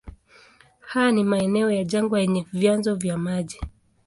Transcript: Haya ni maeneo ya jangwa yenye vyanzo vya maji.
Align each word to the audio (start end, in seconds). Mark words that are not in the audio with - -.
Haya 0.81 1.11
ni 1.11 1.23
maeneo 1.23 1.71
ya 1.71 1.83
jangwa 1.83 2.19
yenye 2.19 2.45
vyanzo 2.53 2.95
vya 2.95 3.17
maji. 3.17 3.59